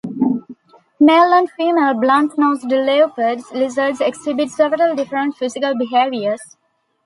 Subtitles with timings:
[0.99, 6.57] Male and female blunt-nosed leopard lizards exhibit several different physical behaviors.